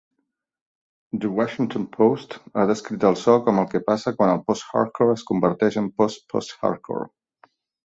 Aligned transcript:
"The 1.21 1.29
Washington 1.39 1.83
Post" 1.97 2.33
ha 2.57 2.63
descrit 2.71 3.05
el 3.11 3.19
so 3.25 3.37
com 3.49 3.61
"el 3.65 3.69
que 3.75 3.83
passa 3.91 4.15
quan 4.17 4.33
el 4.39 4.43
post-hardcore 4.49 5.17
és 5.19 5.29
converteix 5.31 5.81
en 5.85 5.93
post-post-hardcore". 6.01 7.07